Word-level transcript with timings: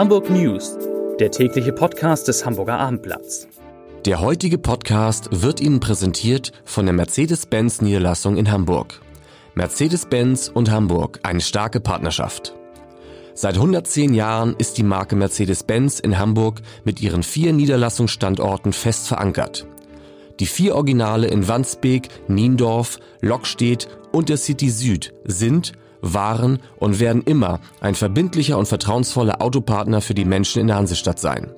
Hamburg 0.00 0.30
News, 0.30 0.78
der 1.18 1.30
tägliche 1.30 1.74
Podcast 1.74 2.26
des 2.26 2.46
Hamburger 2.46 2.78
Abendblatts. 2.78 3.46
Der 4.06 4.22
heutige 4.22 4.56
Podcast 4.56 5.28
wird 5.30 5.60
Ihnen 5.60 5.78
präsentiert 5.78 6.52
von 6.64 6.86
der 6.86 6.94
Mercedes-Benz 6.94 7.82
Niederlassung 7.82 8.38
in 8.38 8.50
Hamburg. 8.50 9.02
Mercedes-Benz 9.56 10.48
und 10.48 10.70
Hamburg, 10.70 11.20
eine 11.22 11.42
starke 11.42 11.80
Partnerschaft. 11.80 12.54
Seit 13.34 13.56
110 13.56 14.14
Jahren 14.14 14.54
ist 14.56 14.78
die 14.78 14.84
Marke 14.84 15.16
Mercedes-Benz 15.16 16.00
in 16.00 16.18
Hamburg 16.18 16.62
mit 16.82 17.02
ihren 17.02 17.22
vier 17.22 17.52
Niederlassungsstandorten 17.52 18.72
fest 18.72 19.06
verankert. 19.06 19.66
Die 20.40 20.46
vier 20.46 20.76
Originale 20.76 21.26
in 21.26 21.46
Wandsbek, 21.46 22.08
Niendorf, 22.26 22.96
Lockstedt 23.20 23.86
und 24.12 24.30
der 24.30 24.38
City 24.38 24.70
Süd 24.70 25.12
sind 25.26 25.74
waren 26.02 26.60
und 26.78 27.00
werden 27.00 27.22
immer 27.22 27.60
ein 27.80 27.94
verbindlicher 27.94 28.58
und 28.58 28.66
vertrauensvoller 28.66 29.42
Autopartner 29.42 30.00
für 30.00 30.14
die 30.14 30.24
Menschen 30.24 30.60
in 30.60 30.66
der 30.68 30.76
Hansestadt 30.76 31.18
sein. 31.18 31.52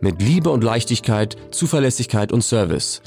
Mit 0.00 0.20
Liebe 0.20 0.50
und 0.50 0.62
Leichtigkeit, 0.62 1.36
Zuverlässigkeit 1.50 2.32
und 2.32 2.42
Service. 2.42 3.02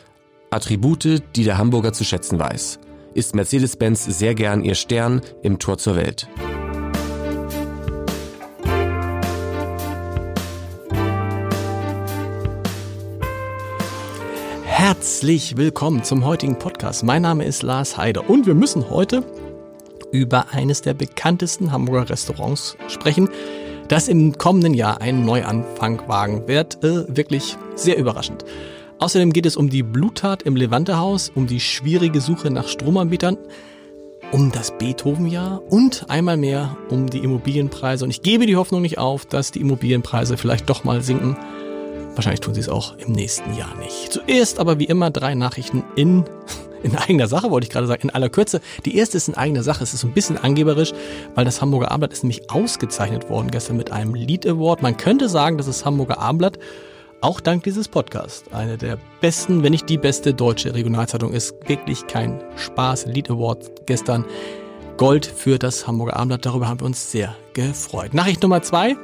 Attribute, 0.51 1.21
die 1.35 1.43
der 1.43 1.57
Hamburger 1.57 1.93
zu 1.93 2.03
schätzen 2.03 2.39
weiß. 2.39 2.79
Ist 3.13 3.35
Mercedes-Benz 3.35 4.05
sehr 4.05 4.35
gern 4.35 4.63
ihr 4.63 4.75
Stern 4.75 5.21
im 5.43 5.59
Tor 5.59 5.77
zur 5.77 5.95
Welt. 5.95 6.27
Herzlich 14.65 15.57
willkommen 15.57 16.03
zum 16.03 16.25
heutigen 16.25 16.57
Podcast. 16.57 17.03
Mein 17.03 17.21
Name 17.21 17.45
ist 17.45 17.63
Lars 17.63 17.97
Heider 17.97 18.29
und 18.29 18.47
wir 18.47 18.55
müssen 18.55 18.89
heute 18.89 19.23
über 20.11 20.51
eines 20.51 20.81
der 20.81 20.93
bekanntesten 20.93 21.71
Hamburger 21.71 22.09
Restaurants 22.09 22.77
sprechen, 22.87 23.29
das 23.87 24.07
im 24.07 24.37
kommenden 24.37 24.73
Jahr 24.73 25.01
einen 25.01 25.25
Neuanfang 25.25 26.07
wagen 26.07 26.47
wird. 26.47 26.83
Äh, 26.83 27.05
wirklich 27.15 27.57
sehr 27.75 27.97
überraschend. 27.97 28.45
Außerdem 28.99 29.31
geht 29.31 29.45
es 29.45 29.55
um 29.55 29.69
die 29.69 29.83
Bluttat 29.83 30.43
im 30.43 30.55
Levante-Haus, 30.55 31.31
um 31.33 31.47
die 31.47 31.59
schwierige 31.59 32.19
Suche 32.19 32.51
nach 32.51 32.67
Stromanbietern, 32.67 33.37
um 34.31 34.51
das 34.51 34.77
Beethoven-Jahr 34.77 35.61
und 35.69 36.05
einmal 36.09 36.37
mehr 36.37 36.77
um 36.89 37.09
die 37.09 37.19
Immobilienpreise. 37.19 38.03
Und 38.03 38.11
ich 38.11 38.21
gebe 38.21 38.45
die 38.45 38.57
Hoffnung 38.57 38.81
nicht 38.81 38.97
auf, 38.97 39.25
dass 39.25 39.51
die 39.51 39.61
Immobilienpreise 39.61 40.37
vielleicht 40.37 40.69
doch 40.69 40.83
mal 40.83 41.01
sinken. 41.01 41.37
Wahrscheinlich 42.15 42.41
tun 42.41 42.53
sie 42.53 42.59
es 42.59 42.69
auch 42.69 42.97
im 42.97 43.13
nächsten 43.13 43.55
Jahr 43.55 43.73
nicht. 43.77 44.11
Zuerst 44.11 44.59
aber 44.59 44.79
wie 44.79 44.85
immer 44.85 45.09
drei 45.09 45.33
Nachrichten 45.33 45.83
in 45.95 46.25
in 46.83 46.95
eigener 46.95 47.27
Sache, 47.27 47.51
wollte 47.51 47.65
ich 47.65 47.71
gerade 47.71 47.87
sagen, 47.87 48.03
in 48.03 48.09
aller 48.09 48.29
Kürze. 48.29 48.61
Die 48.85 48.95
erste 48.97 49.17
ist 49.17 49.27
in 49.27 49.35
eigener 49.35 49.63
Sache. 49.63 49.83
Es 49.83 49.93
ist 49.93 50.01
so 50.01 50.07
ein 50.07 50.13
bisschen 50.13 50.37
angeberisch, 50.37 50.93
weil 51.35 51.45
das 51.45 51.61
Hamburger 51.61 51.91
Abendblatt 51.91 52.13
ist 52.13 52.23
nämlich 52.23 52.49
ausgezeichnet 52.49 53.29
worden 53.29 53.51
gestern 53.51 53.77
mit 53.77 53.91
einem 53.91 54.15
Lead 54.15 54.45
Award. 54.47 54.81
Man 54.81 54.97
könnte 54.97 55.29
sagen, 55.29 55.57
dass 55.57 55.67
das 55.67 55.85
Hamburger 55.85 56.19
Abendblatt 56.19 56.59
auch 57.21 57.41
dank 57.41 57.63
dieses 57.63 57.87
Podcasts 57.89 58.45
eine 58.53 58.77
der 58.77 58.97
besten, 59.19 59.61
wenn 59.63 59.71
nicht 59.71 59.89
die 59.89 59.97
beste 59.97 60.33
deutsche 60.33 60.73
Regionalzeitung 60.73 61.33
ist. 61.33 61.53
Wirklich 61.67 62.07
kein 62.07 62.41
Spaß. 62.55 63.07
Lead 63.07 63.29
Award 63.29 63.85
gestern. 63.85 64.25
Gold 64.97 65.25
für 65.25 65.59
das 65.59 65.87
Hamburger 65.87 66.15
Abendblatt. 66.15 66.45
Darüber 66.45 66.67
haben 66.67 66.79
wir 66.79 66.85
uns 66.85 67.11
sehr 67.11 67.35
gefreut. 67.53 68.13
Nachricht 68.13 68.41
Nummer 68.41 68.61
zwei. 68.61 68.95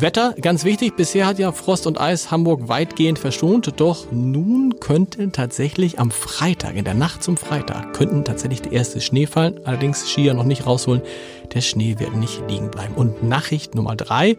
Wetter, 0.00 0.36
ganz 0.40 0.64
wichtig, 0.64 0.94
bisher 0.94 1.26
hat 1.26 1.40
ja 1.40 1.50
Frost 1.50 1.88
und 1.88 2.00
Eis 2.00 2.30
Hamburg 2.30 2.68
weitgehend 2.68 3.18
verschont, 3.18 3.72
doch 3.78 4.12
nun 4.12 4.78
könnte 4.78 5.32
tatsächlich 5.32 5.98
am 5.98 6.12
Freitag, 6.12 6.76
in 6.76 6.84
der 6.84 6.94
Nacht 6.94 7.24
zum 7.24 7.36
Freitag, 7.36 7.94
könnten 7.94 8.24
tatsächlich 8.24 8.62
der 8.62 8.72
erste 8.72 9.00
Schnee 9.00 9.26
fallen, 9.26 9.58
allerdings 9.64 10.08
Skier 10.08 10.34
noch 10.34 10.44
nicht 10.44 10.66
rausholen, 10.66 11.02
der 11.52 11.62
Schnee 11.62 11.96
wird 11.98 12.14
nicht 12.14 12.42
liegen 12.48 12.70
bleiben. 12.70 12.94
Und 12.94 13.24
Nachricht 13.24 13.74
Nummer 13.74 13.96
drei 13.96 14.36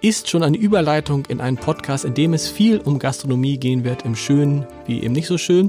ist 0.00 0.30
schon 0.30 0.42
eine 0.42 0.56
Überleitung 0.56 1.26
in 1.28 1.42
einen 1.42 1.58
Podcast, 1.58 2.06
in 2.06 2.14
dem 2.14 2.32
es 2.32 2.48
viel 2.48 2.78
um 2.78 2.98
Gastronomie 2.98 3.58
gehen 3.58 3.84
wird, 3.84 4.06
im 4.06 4.16
Schönen 4.16 4.66
wie 4.86 5.00
im 5.00 5.12
nicht 5.12 5.26
so 5.26 5.36
schön. 5.36 5.68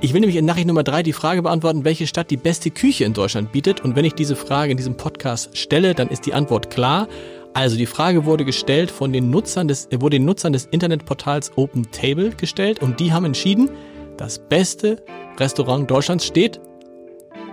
Ich 0.00 0.14
will 0.14 0.20
nämlich 0.20 0.36
in 0.36 0.44
Nachricht 0.44 0.68
Nummer 0.68 0.84
drei 0.84 1.02
die 1.02 1.12
Frage 1.12 1.42
beantworten, 1.42 1.84
welche 1.84 2.06
Stadt 2.06 2.30
die 2.30 2.36
beste 2.36 2.70
Küche 2.70 3.04
in 3.04 3.14
Deutschland 3.14 3.50
bietet. 3.52 3.82
Und 3.82 3.96
wenn 3.96 4.04
ich 4.04 4.14
diese 4.14 4.36
Frage 4.36 4.70
in 4.70 4.76
diesem 4.76 4.96
Podcast 4.96 5.58
stelle, 5.58 5.94
dann 5.94 6.08
ist 6.08 6.24
die 6.24 6.34
Antwort 6.34 6.70
klar. 6.70 7.08
Also 7.52 7.76
die 7.76 7.86
Frage 7.86 8.24
wurde 8.24 8.44
gestellt 8.44 8.90
von 8.90 9.12
den 9.12 9.30
Nutzern 9.30 9.66
des, 9.68 9.86
äh, 9.86 10.00
wurde 10.00 10.18
den 10.18 10.24
Nutzern 10.24 10.52
des 10.52 10.66
Internetportals 10.66 11.52
Open 11.56 11.90
Table 11.90 12.30
gestellt 12.30 12.80
und 12.80 13.00
die 13.00 13.12
haben 13.12 13.24
entschieden, 13.24 13.70
das 14.16 14.38
beste 14.38 15.02
Restaurant 15.38 15.90
Deutschlands 15.90 16.26
steht, 16.26 16.60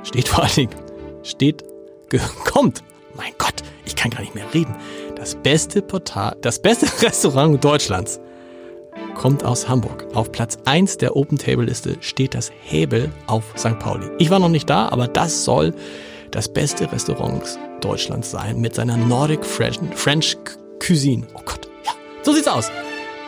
steht 0.03 0.27
vor 0.27 0.43
allen 0.43 0.55
Dingen, 0.55 0.75
steht, 1.23 1.63
kommt. 2.45 2.83
Mein 3.15 3.33
Gott, 3.39 3.63
ich 3.85 3.95
kann 3.95 4.11
gar 4.11 4.21
nicht 4.21 4.35
mehr 4.35 4.45
reden. 4.53 4.75
Das 5.15 5.35
beste 5.35 5.81
Portal, 5.81 6.35
das 6.41 6.59
beste 6.59 6.85
Restaurant 7.05 7.63
Deutschlands 7.63 8.19
kommt 9.15 9.43
aus 9.43 9.67
Hamburg. 9.67 10.05
Auf 10.13 10.31
Platz 10.31 10.59
1 10.65 10.97
der 10.97 11.15
Open 11.15 11.39
Table 11.39 11.65
Liste 11.65 11.97
steht 12.01 12.35
das 12.35 12.51
Hebel 12.61 13.11
auf 13.25 13.43
St. 13.57 13.79
Pauli. 13.79 14.07
Ich 14.19 14.29
war 14.29 14.37
noch 14.37 14.49
nicht 14.49 14.69
da, 14.69 14.89
aber 14.89 15.07
das 15.07 15.43
soll 15.43 15.73
das 16.29 16.47
beste 16.47 16.91
Restaurant 16.91 17.57
Deutschlands 17.81 18.31
sein 18.31 18.59
mit 18.59 18.75
seiner 18.75 18.97
Nordic 18.97 19.45
French, 19.45 19.79
French 19.95 20.37
Cuisine. 20.79 21.27
Oh 21.33 21.41
Gott, 21.45 21.67
ja, 21.85 21.91
so 22.23 22.33
sieht's 22.33 22.47
aus. 22.47 22.69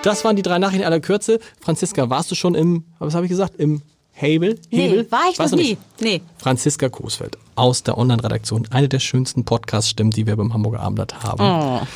Das 0.03 0.23
waren 0.23 0.35
die 0.35 0.41
drei 0.41 0.59
Nachrichten 0.59 0.85
aller 0.85 0.99
Kürze. 0.99 1.39
Franziska, 1.59 2.09
warst 2.09 2.31
du 2.31 2.35
schon 2.35 2.55
im, 2.55 2.85
was 2.99 3.15
habe 3.15 3.25
ich 3.25 3.29
gesagt, 3.29 3.55
im 3.57 3.81
Hebel? 4.11 4.59
Hebel? 4.69 5.03
Nee, 5.03 5.11
war 5.11 5.29
ich 5.31 5.37
noch 5.37 5.51
nie. 5.51 5.77
Nee. 5.99 6.21
Franziska 6.37 6.89
Coesfeld 6.89 7.37
aus 7.55 7.83
der 7.83 7.97
Online-Redaktion. 7.97 8.67
Eine 8.71 8.89
der 8.89 8.99
schönsten 8.99 9.45
Podcast-Stimmen, 9.45 10.11
die 10.11 10.27
wir 10.27 10.35
beim 10.35 10.53
Hamburger 10.53 10.81
Abendblatt 10.81 11.23
haben. 11.23 11.41
Oh. 11.41 11.87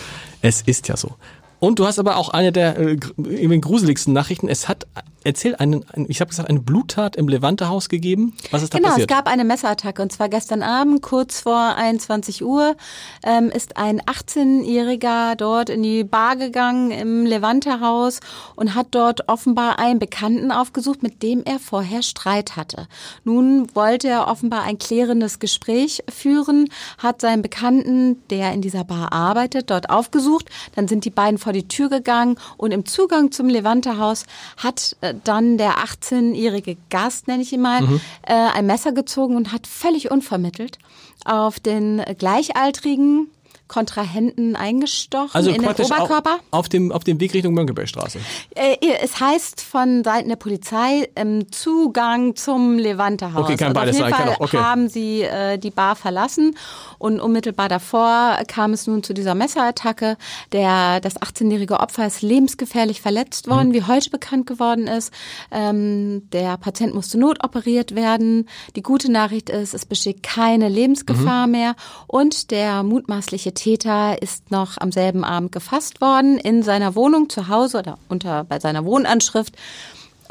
Es 0.42 0.62
ist 0.62 0.88
ja 0.88 0.98
so. 0.98 1.16
Und 1.60 1.80
du 1.80 1.86
hast 1.86 2.00
aber 2.00 2.18
auch 2.18 2.30
eine 2.30 2.52
der 2.52 2.78
äh, 2.78 2.98
gruseligsten 2.98 4.14
Nachrichten. 4.14 4.50
Es 4.50 4.68
hat 4.68 4.86
erzähl 5.26 5.56
einen, 5.56 5.86
ich 6.08 6.22
habe 6.22 6.30
gesagt, 6.30 6.50
eine 6.50 6.60
Bluttat 6.60 7.16
im 7.16 7.28
Levante-Haus 7.28 7.90
gegeben. 7.90 8.36
Was 8.52 8.64
ist 8.64 8.74
da 8.74 8.78
genau, 8.78 8.90
passiert? 8.90 9.08
Genau, 9.08 9.20
es 9.20 9.24
gab 9.26 9.32
eine 9.32 9.44
Messerattacke 9.44 10.02
und 10.02 10.12
zwar 10.12 10.30
gestern 10.30 10.62
Abend, 10.62 11.02
kurz 11.02 11.42
vor 11.42 11.76
21 11.76 12.44
Uhr, 12.44 12.76
ähm, 13.24 13.50
ist 13.50 13.78
ein 13.78 14.02
18-Jähriger 14.02 15.36
dort 15.36 15.70
in 15.70 15.84
die 15.84 16.04
Bar 16.04 16.36
gegangen 16.36 16.92
im 16.92 17.26
Levante-Haus 17.26 18.20
und 18.56 18.76
hat 18.76 18.88
dort 18.92 19.30
offenbar 19.30 19.80
einen 19.80 20.00
Bekannten 20.00 20.52
aufgesucht, 20.52 21.04
mit 21.04 21.24
dem 21.24 21.44
er 21.44 21.60
vorher 21.60 22.04
Streit 22.04 22.56
hatte. 22.56 22.88
Nun 23.24 23.74
wollte 23.76 24.08
er 24.08 24.28
offenbar 24.28 24.64
ein 24.64 24.78
klärendes 24.78 25.40
Gespräch 25.40 26.04
führen, 26.10 26.70
hat 26.98 27.22
seinen 27.22 27.42
Bekannten, 27.42 28.22
der 28.30 28.54
in 28.54 28.62
dieser 28.62 28.84
Bar 28.84 29.14
arbeitet, 29.14 29.70
dort 29.70 29.90
aufgesucht. 29.90 30.50
Dann 30.76 30.88
sind 30.88 31.06
die 31.06 31.10
beiden 31.10 31.38
vor 31.38 31.54
die 31.54 31.68
Tür 31.68 31.90
gegangen 31.90 32.38
und 32.58 32.72
im 32.72 32.86
Zugang 32.86 33.32
zum 33.32 33.48
Levante-Haus 33.48 34.26
hat 34.58 34.96
äh, 35.02 35.13
dann 35.24 35.58
der 35.58 35.78
18-jährige 35.78 36.78
Gast, 36.90 37.28
nenne 37.28 37.44
ich 37.44 37.54
ihn 37.54 37.62
mal, 37.62 37.82
mhm. 37.82 38.02
äh, 38.24 38.34
ein 38.34 38.66
Messer 38.66 38.92
gezogen 38.92 39.36
und 39.36 39.52
hat 39.52 39.68
völlig 39.68 40.12
unvermittelt 40.12 40.80
auf 41.26 41.60
den 41.60 42.04
Gleichaltrigen 42.18 43.28
Kontrahenten 43.68 44.56
eingestochen 44.56 45.32
also 45.34 45.50
in 45.50 45.62
den 45.62 45.70
Oberkörper. 45.70 46.40
Auf 46.52 46.70
dem, 46.70 46.92
auf 46.92 47.04
dem 47.04 47.20
Weg 47.20 47.34
Richtung 47.34 47.54
Mönckebergstraße. 47.54 48.20
Äh, 48.56 48.78
es 49.02 49.20
heißt 49.20 49.62
von 49.62 50.04
Seiten 50.04 50.30
der 50.30 50.36
Polizei 50.36 51.10
ähm, 51.16 51.52
Zugang 51.52 52.36
zum 52.36 52.78
Levante-Haus. 52.78 53.44
Okay, 53.44 53.56
kann 53.56 53.74
beides 53.74 53.98
sein. 53.98 54.12
Fall 54.12 54.26
Kann 54.26 54.36
auch, 54.36 54.40
okay. 54.42 54.58
haben 54.58 54.90
sie 54.90 55.22
äh, 55.22 55.58
die 55.58 55.72
Bar 55.72 55.96
verlassen 55.96 56.56
und 57.00 57.20
unmittelbar 57.20 57.70
davor 57.70 58.38
kam 58.48 58.74
es 58.74 58.86
nun 58.86 59.02
zu 59.02 59.14
dieser 59.14 59.34
Messerattacke. 59.34 60.18
Der, 60.52 61.00
das 61.00 61.16
18-jährige 61.16 61.80
Opfer 61.80 62.06
ist 62.06 62.22
lebensgefährlich 62.22 63.02
verletzt 63.02 63.50
worden, 63.50 63.70
mhm. 63.70 63.74
wie 63.74 63.84
heute 63.84 64.10
bekannt 64.10 64.46
geworden 64.46 64.88
ist. 64.88 65.12
Ähm, 65.52 66.30
der 66.32 66.58
Patient 66.58 66.94
musste 66.94 67.18
notoperiert 67.18 67.96
werden. 67.96 68.48
Die 68.76 68.84
gute 68.84 69.12
Nachricht 69.12 69.50
ist, 69.50 69.74
es 69.74 69.86
besteht 69.86 70.22
keine 70.22 70.70
Lebensgefahr 70.70 71.48
mhm. 71.48 71.52
mehr 71.52 71.76
und 72.08 72.52
der 72.52 72.84
mutmaßliche 72.84 73.53
Täter 73.54 74.22
ist 74.22 74.52
noch 74.52 74.78
am 74.78 74.92
selben 74.92 75.24
Abend 75.24 75.52
gefasst 75.52 76.02
worden 76.02 76.38
in 76.38 76.64
seiner 76.64 76.96
Wohnung 76.96 77.30
zu 77.30 77.48
Hause 77.48 77.80
oder 77.80 77.98
unter 78.10 78.44
bei 78.44 78.60
seiner 78.60 78.86
Wohnanschrift. 78.86 79.56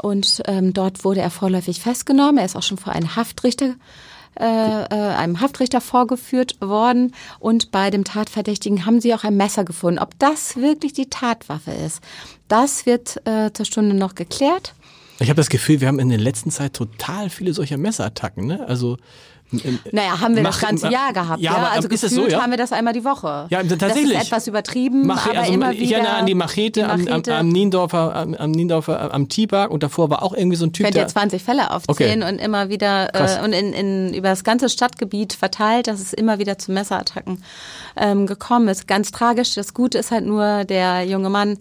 Und 0.01 0.43
ähm, 0.45 0.73
dort 0.73 1.05
wurde 1.05 1.21
er 1.21 1.29
vorläufig 1.29 1.79
festgenommen. 1.79 2.37
Er 2.37 2.45
ist 2.45 2.55
auch 2.55 2.63
schon 2.63 2.77
vor 2.77 2.93
einen 2.93 3.15
Haftrichter 3.15 3.75
äh, 4.39 4.85
äh, 4.85 4.87
einem 4.89 5.41
Haftrichter 5.41 5.79
vorgeführt 5.79 6.59
worden 6.59 7.13
und 7.39 7.69
bei 7.69 7.91
dem 7.91 8.03
Tatverdächtigen 8.03 8.83
haben 8.83 8.99
sie 8.99 9.13
auch 9.13 9.23
ein 9.23 9.37
Messer 9.37 9.63
gefunden. 9.63 9.99
Ob 9.99 10.17
das 10.17 10.55
wirklich 10.55 10.91
die 10.93 11.07
Tatwaffe 11.07 11.69
ist, 11.69 12.01
das 12.47 12.87
wird 12.87 13.21
äh, 13.27 13.53
zur 13.53 13.67
Stunde 13.67 13.95
noch 13.95 14.15
geklärt. 14.15 14.73
Ich 15.19 15.29
habe 15.29 15.37
das 15.37 15.49
Gefühl, 15.49 15.81
wir 15.81 15.87
haben 15.87 15.99
in 15.99 16.09
der 16.09 16.17
letzten 16.17 16.49
Zeit 16.49 16.73
total 16.73 17.29
viele 17.29 17.53
solcher 17.53 17.77
Messerattacken. 17.77 18.47
Ne? 18.47 18.67
Also 18.67 18.97
Naja, 19.91 20.19
haben 20.19 20.35
wir 20.35 20.43
Mach- 20.43 20.51
das 20.51 20.61
ganze 20.61 20.89
Jahr 20.89 21.13
gehabt. 21.13 21.41
Ja, 21.41 21.51
Ja, 21.51 21.57
aber 21.57 21.71
also 21.71 21.87
ist 21.87 22.03
es 22.03 22.11
gefühlt 22.11 22.31
so, 22.31 22.37
ja? 22.37 22.41
haben 22.43 22.51
wir 22.51 22.57
das 22.57 22.71
einmal 22.71 22.93
die 22.93 23.03
Woche. 23.05 23.45
Ja, 23.49 23.61
tatsächlich. 23.63 24.13
Das 24.13 24.21
ist 24.23 24.27
etwas 24.27 24.47
übertrieben, 24.47 25.05
Mache, 25.07 25.29
aber 25.31 25.39
also 25.41 25.53
immer 25.53 25.71
ich 25.71 25.79
wieder. 25.81 25.97
erinnere 25.97 26.13
an 26.15 26.25
die 26.25 26.35
Machete, 26.35 26.89
am, 26.89 27.07
am, 27.07 27.21
am 27.27 27.47
Niendorfer, 27.49 28.15
am, 28.15 28.33
am 28.33 28.51
Niendorfer, 28.51 29.13
am 29.13 29.29
T-Park 29.29 29.71
und 29.71 29.83
davor 29.83 30.09
war 30.09 30.23
auch 30.23 30.33
irgendwie 30.33 30.57
so 30.57 30.65
ein 30.65 30.73
Typ, 30.73 30.85
könnt 30.85 30.95
ihr 30.95 31.07
20 31.07 31.41
Fälle 31.43 31.71
aufzählen 31.71 32.23
und 32.23 32.39
immer 32.39 32.69
wieder 32.69 33.13
äh, 33.13 33.43
und 33.43 33.53
in, 33.53 33.73
in, 33.73 34.13
über 34.13 34.29
das 34.29 34.43
ganze 34.43 34.69
Stadtgebiet 34.69 35.33
verteilt, 35.33 35.87
dass 35.87 35.99
es 35.99 36.13
immer 36.13 36.39
wieder 36.39 36.57
zu 36.57 36.71
Messerattacken 36.71 37.43
ähm, 37.95 38.25
gekommen 38.27 38.67
ist. 38.67 38.87
Ganz 38.87 39.11
tragisch. 39.11 39.53
Das 39.55 39.73
Gute 39.73 39.97
ist 39.99 40.11
halt 40.11 40.25
nur, 40.25 40.63
der 40.65 41.03
junge 41.05 41.29
Mann, 41.29 41.57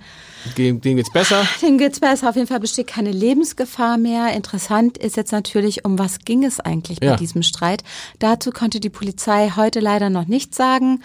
dem, 0.57 0.81
dem 0.81 0.97
geht's 0.97 1.13
besser. 1.13 1.47
dem 1.63 1.79
geht's 1.79 2.01
besser. 2.01 2.29
Auf 2.29 2.37
jeden 2.37 2.49
Fall 2.49 2.61
besteht 2.61 2.87
keine 2.87 3.11
Lebensgefahr 3.13 3.99
mehr. 3.99 4.33
Interessant 4.35 4.99
ist 4.99 5.17
jetzt 5.17 5.33
natürlich, 5.33 5.85
um 5.85 5.99
was 5.99 6.21
ging 6.21 6.45
es 6.45 6.59
eigentlich 6.61 7.01
bei 7.01 7.17
diesem 7.17 7.43
Streit. 7.43 7.82
Dazu 8.19 8.51
konnte 8.51 8.81
die 8.81 8.91
Polizei 8.91 9.53
heute 9.57 9.81
leider 9.81 10.11
noch 10.11 10.27
nichts 10.27 10.57
sagen. 10.57 11.03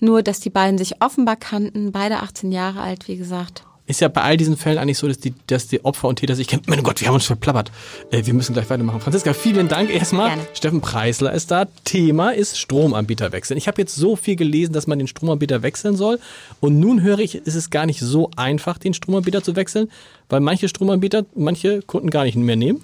Nur, 0.00 0.22
dass 0.22 0.40
die 0.40 0.50
beiden 0.50 0.78
sich 0.78 1.00
offenbar 1.00 1.36
kannten, 1.36 1.92
beide 1.92 2.20
18 2.20 2.52
Jahre 2.52 2.80
alt, 2.80 3.08
wie 3.08 3.16
gesagt. 3.16 3.64
Ist 3.86 4.00
ja 4.00 4.08
bei 4.08 4.22
all 4.22 4.38
diesen 4.38 4.56
Fällen 4.56 4.78
eigentlich 4.78 4.96
so, 4.96 5.06
dass 5.06 5.18
die, 5.18 5.34
dass 5.46 5.68
die 5.68 5.84
Opfer 5.84 6.08
und 6.08 6.16
Täter 6.16 6.34
sich 6.34 6.48
kennen. 6.48 6.62
Mein 6.66 6.82
Gott, 6.82 7.02
wir 7.02 7.08
haben 7.08 7.16
uns 7.16 7.26
verplappert. 7.26 7.70
Äh, 8.10 8.24
wir 8.24 8.32
müssen 8.32 8.54
gleich 8.54 8.70
weitermachen. 8.70 9.02
Franziska, 9.02 9.34
vielen 9.34 9.68
Dank 9.68 9.90
erstmal. 9.90 10.28
Gerne. 10.28 10.46
Steffen 10.54 10.80
Preisler 10.80 11.34
ist 11.34 11.50
da. 11.50 11.66
Thema 11.84 12.30
ist 12.30 12.58
Stromanbieter 12.58 13.32
wechseln. 13.32 13.58
Ich 13.58 13.68
habe 13.68 13.82
jetzt 13.82 13.94
so 13.94 14.16
viel 14.16 14.36
gelesen, 14.36 14.72
dass 14.72 14.86
man 14.86 14.98
den 14.98 15.06
Stromanbieter 15.06 15.62
wechseln 15.62 15.96
soll. 15.96 16.18
Und 16.60 16.80
nun 16.80 17.02
höre 17.02 17.18
ich, 17.18 17.34
ist 17.34 17.56
es 17.56 17.68
gar 17.68 17.84
nicht 17.84 18.00
so 18.00 18.30
einfach, 18.36 18.78
den 18.78 18.94
Stromanbieter 18.94 19.42
zu 19.42 19.54
wechseln, 19.54 19.90
weil 20.30 20.40
manche 20.40 20.66
Stromanbieter, 20.70 21.26
manche 21.34 21.82
Kunden 21.82 22.08
gar 22.08 22.24
nicht 22.24 22.36
mehr 22.36 22.56
nehmen. 22.56 22.82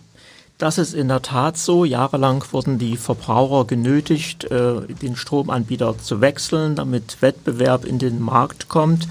Das 0.60 0.76
ist 0.76 0.92
in 0.92 1.08
der 1.08 1.22
Tat 1.22 1.56
so. 1.56 1.86
Jahrelang 1.86 2.44
wurden 2.52 2.78
die 2.78 2.98
Verbraucher 2.98 3.64
genötigt, 3.64 4.44
äh, 4.44 4.82
den 5.00 5.16
Stromanbieter 5.16 5.96
zu 5.96 6.20
wechseln, 6.20 6.76
damit 6.76 7.22
Wettbewerb 7.22 7.86
in 7.86 7.98
den 7.98 8.20
Markt 8.20 8.68
kommt. 8.68 9.08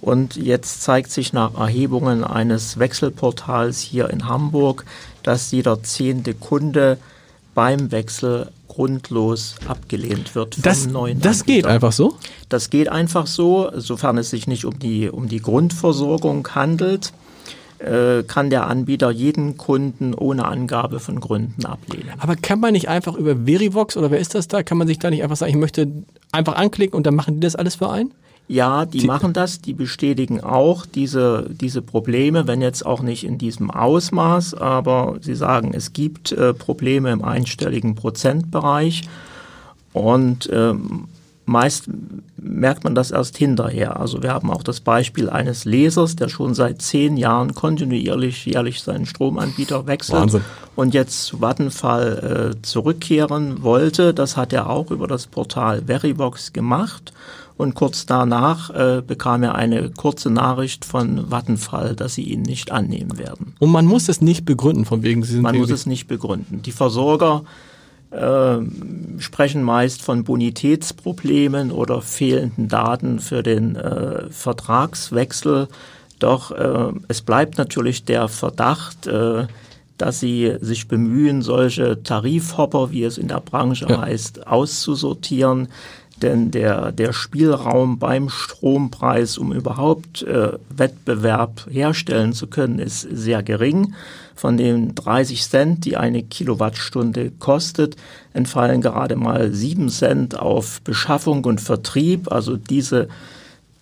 Und 0.00 0.36
jetzt 0.36 0.82
zeigt 0.82 1.10
sich 1.10 1.34
nach 1.34 1.54
Erhebungen 1.54 2.24
eines 2.24 2.78
Wechselportals 2.78 3.78
hier 3.80 4.08
in 4.08 4.26
Hamburg, 4.26 4.86
dass 5.22 5.50
jeder 5.50 5.82
zehnte 5.82 6.32
Kunde 6.32 6.96
beim 7.54 7.92
Wechsel 7.92 8.50
grundlos 8.66 9.56
abgelehnt 9.68 10.34
wird 10.34 10.64
Das, 10.64 10.86
neuen 10.86 11.20
das 11.20 11.44
geht 11.44 11.66
einfach 11.66 11.92
so. 11.92 12.16
Das 12.48 12.70
geht 12.70 12.88
einfach 12.88 13.26
so, 13.26 13.70
sofern 13.74 14.16
es 14.16 14.30
sich 14.30 14.46
nicht 14.46 14.64
um 14.64 14.78
die, 14.78 15.10
um 15.10 15.28
die 15.28 15.42
Grundversorgung 15.42 16.48
handelt, 16.54 17.12
kann 18.24 18.50
der 18.50 18.66
Anbieter 18.66 19.10
jeden 19.10 19.56
Kunden 19.56 20.14
ohne 20.14 20.46
Angabe 20.46 20.98
von 21.00 21.20
Gründen 21.20 21.66
ablehnen. 21.66 22.10
Aber 22.18 22.36
kann 22.36 22.58
man 22.60 22.72
nicht 22.72 22.88
einfach 22.88 23.14
über 23.14 23.36
Verivox 23.46 23.96
oder 23.96 24.10
wer 24.10 24.18
ist 24.18 24.34
das 24.34 24.48
da, 24.48 24.62
kann 24.62 24.78
man 24.78 24.86
sich 24.86 24.98
da 24.98 25.10
nicht 25.10 25.22
einfach 25.22 25.36
sagen, 25.36 25.50
ich 25.50 25.58
möchte 25.58 25.88
einfach 26.32 26.54
anklicken 26.56 26.96
und 26.96 27.06
dann 27.06 27.14
machen 27.14 27.34
die 27.34 27.40
das 27.40 27.54
alles 27.56 27.74
für 27.76 27.90
einen? 27.90 28.12
Ja, 28.48 28.86
die, 28.86 28.98
Die- 28.98 29.06
machen 29.06 29.32
das, 29.32 29.60
die 29.60 29.72
bestätigen 29.72 30.40
auch 30.40 30.86
diese, 30.86 31.50
diese 31.50 31.82
Probleme, 31.82 32.46
wenn 32.46 32.62
jetzt 32.62 32.86
auch 32.86 33.02
nicht 33.02 33.24
in 33.24 33.38
diesem 33.38 33.72
Ausmaß, 33.72 34.54
aber 34.54 35.16
sie 35.20 35.34
sagen, 35.34 35.72
es 35.74 35.92
gibt 35.92 36.30
äh, 36.32 36.54
Probleme 36.54 37.10
im 37.10 37.24
einstelligen 37.24 37.96
Prozentbereich 37.96 39.02
und 39.92 40.48
ähm, 40.52 41.06
meist 41.46 41.88
merkt 42.36 42.84
man 42.84 42.94
das 42.94 43.10
erst 43.10 43.38
hinterher. 43.38 43.98
Also 43.98 44.22
wir 44.22 44.32
haben 44.32 44.50
auch 44.50 44.62
das 44.62 44.80
Beispiel 44.80 45.30
eines 45.30 45.64
Lesers, 45.64 46.16
der 46.16 46.28
schon 46.28 46.54
seit 46.54 46.82
zehn 46.82 47.16
Jahren 47.16 47.54
kontinuierlich 47.54 48.46
jährlich 48.46 48.82
seinen 48.82 49.06
Stromanbieter 49.06 49.86
wechselt 49.86 50.20
Wahnsinn. 50.20 50.44
und 50.74 50.94
jetzt 50.94 51.24
zu 51.24 51.40
Vattenfall 51.40 52.52
äh, 52.54 52.62
zurückkehren 52.62 53.62
wollte. 53.62 54.12
Das 54.12 54.36
hat 54.36 54.52
er 54.52 54.68
auch 54.68 54.90
über 54.90 55.06
das 55.06 55.26
Portal 55.26 55.82
Verivox 55.86 56.52
gemacht. 56.52 57.12
Und 57.56 57.74
kurz 57.74 58.04
danach 58.04 58.68
äh, 58.70 59.02
bekam 59.06 59.42
er 59.42 59.54
eine 59.54 59.88
kurze 59.88 60.28
Nachricht 60.28 60.84
von 60.84 61.30
Vattenfall, 61.30 61.96
dass 61.96 62.14
sie 62.14 62.24
ihn 62.24 62.42
nicht 62.42 62.70
annehmen 62.70 63.16
werden. 63.16 63.54
Und 63.58 63.70
man 63.70 63.86
muss 63.86 64.10
es 64.10 64.20
nicht 64.20 64.44
begründen, 64.44 64.84
von 64.84 65.02
wegen, 65.02 65.22
sie 65.22 65.32
sind 65.32 65.42
Man 65.42 65.56
muss 65.56 65.70
es 65.70 65.86
nicht 65.86 66.06
begründen. 66.06 66.60
Die 66.60 66.72
Versorger 66.72 67.44
äh, 68.10 68.58
sprechen 69.20 69.62
meist 69.62 70.02
von 70.02 70.24
Bonitätsproblemen 70.24 71.70
oder 71.70 72.02
fehlenden 72.02 72.68
Daten 72.68 73.18
für 73.18 73.42
den 73.42 73.76
äh, 73.76 74.30
Vertragswechsel. 74.30 75.68
Doch 76.18 76.50
äh, 76.50 76.92
es 77.08 77.22
bleibt 77.22 77.58
natürlich 77.58 78.04
der 78.04 78.28
Verdacht, 78.28 79.06
äh, 79.06 79.46
dass 79.98 80.20
sie 80.20 80.56
sich 80.60 80.88
bemühen, 80.88 81.42
solche 81.42 82.02
Tarifhopper, 82.02 82.90
wie 82.90 83.04
es 83.04 83.18
in 83.18 83.28
der 83.28 83.40
Branche 83.40 83.86
Ja. 83.88 84.02
heißt, 84.02 84.46
auszusortieren. 84.46 85.68
Denn 86.22 86.50
der, 86.50 86.92
der 86.92 87.12
Spielraum 87.12 87.98
beim 87.98 88.30
Strompreis, 88.30 89.36
um 89.36 89.52
überhaupt 89.52 90.22
äh, 90.22 90.52
Wettbewerb 90.70 91.66
herstellen 91.70 92.32
zu 92.32 92.46
können, 92.46 92.78
ist 92.78 93.02
sehr 93.02 93.42
gering. 93.42 93.94
Von 94.36 94.56
den 94.58 94.94
30 94.94 95.42
Cent, 95.48 95.84
die 95.84 95.96
eine 95.96 96.22
Kilowattstunde 96.22 97.32
kostet, 97.38 97.96
entfallen 98.34 98.82
gerade 98.82 99.16
mal 99.16 99.50
7 99.52 99.88
Cent 99.88 100.38
auf 100.38 100.80
Beschaffung 100.82 101.44
und 101.44 101.60
Vertrieb. 101.60 102.30
Also 102.30 102.56
diese 102.56 103.08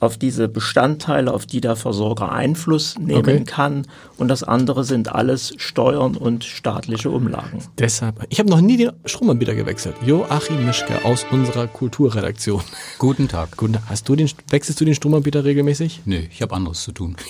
auf 0.00 0.18
diese 0.18 0.48
Bestandteile, 0.48 1.32
auf 1.32 1.46
die 1.46 1.62
der 1.62 1.76
Versorger 1.76 2.30
Einfluss 2.30 2.98
nehmen 2.98 3.20
Okay. 3.20 3.44
kann. 3.44 3.86
Und 4.18 4.28
das 4.28 4.42
andere 4.42 4.84
sind 4.84 5.08
alles 5.14 5.54
Steuern 5.56 6.14
und 6.16 6.44
staatliche 6.44 7.10
Umlagen. 7.10 7.60
Deshalb, 7.78 8.22
ich 8.28 8.38
habe 8.38 8.50
noch 8.50 8.60
nie 8.60 8.76
den 8.76 8.90
Stromanbieter 9.06 9.54
gewechselt. 9.54 9.94
Joachim 10.04 10.66
Mischke 10.66 11.04
aus 11.06 11.24
unserer 11.30 11.68
Kulturredaktion. 11.68 12.62
Guten 12.98 13.28
Tag. 13.28 13.56
Guten 13.56 13.74
Tag. 13.74 13.84
Hast 13.88 14.06
du 14.08 14.14
den, 14.14 14.28
wechselst 14.50 14.78
du 14.80 14.84
den 14.84 14.94
Stromanbieter 14.94 15.44
regelmäßig? 15.44 16.02
Nee, 16.04 16.28
ich 16.30 16.42
habe 16.42 16.54
anderes 16.54 16.82
zu 16.82 16.92
tun. 16.92 17.16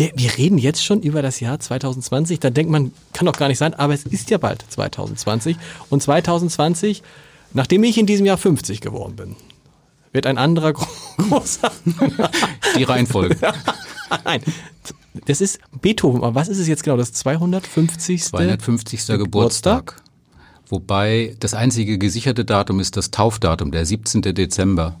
Wir, 0.00 0.12
wir 0.14 0.38
reden 0.38 0.56
jetzt 0.56 0.82
schon 0.82 1.02
über 1.02 1.20
das 1.20 1.40
Jahr 1.40 1.60
2020. 1.60 2.40
Da 2.40 2.48
denkt 2.48 2.72
man, 2.72 2.90
kann 3.12 3.26
doch 3.26 3.36
gar 3.36 3.48
nicht 3.48 3.58
sein, 3.58 3.74
aber 3.74 3.92
es 3.92 4.04
ist 4.04 4.30
ja 4.30 4.38
bald 4.38 4.64
2020. 4.66 5.58
Und 5.90 6.02
2020, 6.02 7.02
nachdem 7.52 7.84
ich 7.84 7.98
in 7.98 8.06
diesem 8.06 8.24
Jahr 8.24 8.38
50 8.38 8.80
geworden 8.80 9.14
bin, 9.16 9.36
wird 10.12 10.24
ein 10.26 10.38
anderer 10.38 10.72
gro- 10.72 10.86
großer. 11.18 11.70
Die 12.78 12.84
Reihenfolge. 12.84 13.36
Nein, 14.24 14.40
das 15.26 15.42
ist 15.42 15.58
Beethoven. 15.82 16.22
Aber 16.24 16.34
was 16.34 16.48
ist 16.48 16.60
es 16.60 16.66
jetzt 16.66 16.82
genau? 16.82 16.96
Das 16.96 17.12
250. 17.12 18.24
250. 18.24 19.06
Geburtstag. 19.18 20.02
Wobei 20.70 21.36
das 21.40 21.52
einzige 21.52 21.98
gesicherte 21.98 22.46
Datum 22.46 22.80
ist 22.80 22.96
das 22.96 23.10
Taufdatum, 23.10 23.70
der 23.70 23.84
17. 23.84 24.22
Dezember. 24.22 24.98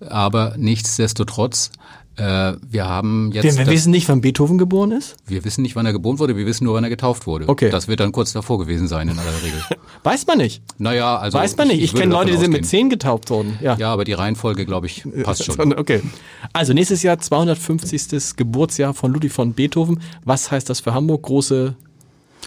Aber 0.00 0.54
nichtsdestotrotz, 0.58 1.70
äh, 2.16 2.52
wir 2.68 2.86
haben 2.86 3.30
jetzt. 3.32 3.44
Wir, 3.44 3.56
wir 3.56 3.64
das- 3.64 3.74
wissen 3.74 3.90
nicht, 3.90 4.08
wann 4.08 4.20
Beethoven 4.20 4.58
geboren 4.58 4.90
ist. 4.92 5.16
wir 5.26 5.44
wissen 5.44 5.62
nicht, 5.62 5.76
wann 5.76 5.86
er 5.86 5.92
geboren 5.92 6.18
wurde, 6.18 6.36
wir 6.36 6.46
wissen 6.46 6.64
nur, 6.64 6.74
wann 6.74 6.84
er 6.84 6.90
getauft 6.90 7.26
wurde. 7.26 7.48
Okay. 7.48 7.70
Das 7.70 7.88
wird 7.88 8.00
dann 8.00 8.12
kurz 8.12 8.32
davor 8.32 8.58
gewesen 8.58 8.88
sein 8.88 9.08
in 9.08 9.18
aller 9.18 9.42
Regel. 9.42 9.60
Weiß 10.02 10.26
man 10.26 10.38
nicht. 10.38 10.62
Naja, 10.78 11.16
also. 11.18 11.38
Weiß 11.38 11.56
man 11.56 11.68
nicht. 11.68 11.82
Ich, 11.82 11.92
würde 11.92 12.02
kenne 12.02 12.14
Leute, 12.14 12.30
die 12.32 12.38
sind 12.38 12.52
mit. 12.52 12.66
10 12.66 12.90
getauft 12.90 13.28
worden. 13.30 13.58
Ja. 13.60 13.76
Ja, 13.76 13.92
aber 13.92 14.04
die 14.04 14.12
Reihenfolge, 14.12 14.64
glaube 14.66 14.86
ich, 14.86 15.04
passt 15.24 15.44
schon. 15.44 15.72
Okay. 15.78 16.00
Also 16.52 16.72
nächstes 16.72 17.02
Jahr 17.02 17.18
250. 17.18 18.36
Geburtsjahr 18.36 18.94
von 18.94 19.12
Ludwig 19.12 19.32
von 19.32 19.52
Beethoven. 19.52 20.00
Was 20.24 20.50
heißt 20.50 20.70
das 20.70 20.80
für 20.80 20.94
Hamburg? 20.94 21.22
Große. 21.22 21.74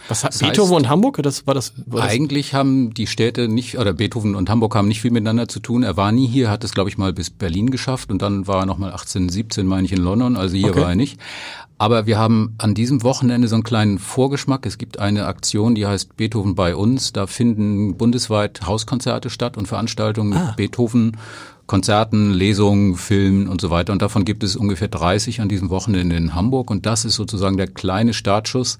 Was 0.08 0.24
hat 0.24 0.34
Das 0.34 0.40
Beethoven 0.40 0.72
heißt- 0.74 0.76
und 0.78 0.90
Hamburg? 0.90 1.20
Das 1.22 1.46
war 1.46 1.54
das. 1.54 1.74
War 1.86 2.02
das 2.02 2.12
Eigentlich 2.12 2.54
haben 2.54 2.94
die 2.94 3.06
Städte 3.08 3.48
nicht, 3.48 3.78
oder 3.78 3.94
Beethoven 3.94 4.36
und 4.36 4.50
Hamburg 4.50 4.76
haben 4.76 4.88
nicht 4.88 5.02
viel 5.02 5.12
miteinander 5.12 5.48
zu 5.48 5.60
tun. 5.60 5.84
Er 5.84 5.98
war 5.98 6.12
nie 6.12 6.28
hier, 6.28 6.50
hat 6.50 6.64
es, 6.64 6.72
glaube 6.74 6.90
ich, 6.90 6.98
mal 6.98 7.14
bis 7.14 7.30
Berlin 7.30 7.70
geschafft 7.70 8.10
und 8.12 8.22
dann 8.22 8.48
war 8.48 8.62
er 8.62 8.66
nochmal 8.66 8.92
1817, 8.92 9.66
meine 9.68 9.86
ich, 9.86 9.92
in 9.92 10.00
London. 10.02 10.36
Also 10.36 10.56
hier 10.58 10.72
Okay. 10.72 10.82
war 10.82 10.90
er 10.90 10.96
nicht. 10.96 11.20
Aber 11.78 12.06
wir 12.08 12.18
haben 12.18 12.56
an 12.58 12.74
diesem 12.74 13.04
Wochenende 13.04 13.48
so 13.48 13.56
einen 13.56 13.64
kleinen 13.64 14.00
Vorgeschmack. 14.00 14.66
Es 14.66 14.78
gibt 14.78 15.00
eine 15.00 15.28
Aktion, 15.28 15.76
die 15.76 15.86
heißt 15.86 16.18
Beethoven 16.18 16.56
bei 16.56 16.76
uns. 16.76 17.14
Da 17.14 17.26
finden 17.28 17.96
bundesweit 17.96 18.66
Hauskonzerte 18.66 19.30
statt 19.30 19.58
und 19.58 19.68
Veranstaltungen 19.68 20.34
Ah. 20.34 20.48
mit 20.48 20.56
Beethoven. 20.58 21.18
Konzerten, 21.70 22.34
Lesungen, 22.34 22.96
Filmen 22.96 23.48
und 23.48 23.62
so 23.62 23.70
weiter. 23.70 23.94
Und 23.94 24.02
davon 24.02 24.26
gibt 24.26 24.44
es 24.44 24.56
ungefähr 24.56 24.88
30 24.88 25.40
an 25.40 25.50
diesem 25.50 25.70
Wochenende 25.70 26.16
in 26.16 26.34
Hamburg. 26.34 26.72
Und 26.72 26.88
das 26.88 27.06
ist 27.06 27.14
sozusagen 27.14 27.58
der 27.58 27.68
kleine 27.68 28.16
Startschuss. 28.16 28.80